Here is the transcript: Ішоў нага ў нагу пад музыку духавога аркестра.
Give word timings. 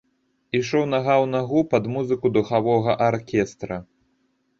Ішоў 0.59 0.85
нага 0.93 1.11
ў 1.15 1.25
нагу 1.33 1.59
пад 1.73 1.83
музыку 1.97 2.31
духавога 2.37 2.91
аркестра. 3.09 3.77